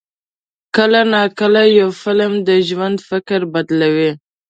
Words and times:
کله 0.75 1.01
ناکله 1.13 1.63
یو 1.79 1.89
فلم 2.01 2.33
د 2.47 2.49
ژوند 2.67 2.97
فکر 3.09 3.39
بدلوي. 3.53 4.11